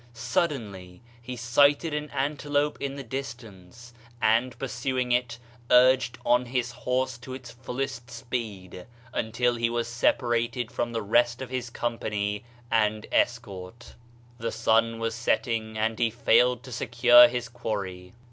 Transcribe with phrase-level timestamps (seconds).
[0.13, 5.37] Suddenly he sighted an ante lope in the distance, and pursuing it,
[5.69, 11.39] urged on his horse to its fullest speed, until he was separated from the rest
[11.39, 13.93] of his company and escort.
[14.39, 18.13] The sun was setting and he failed to secure his quarry.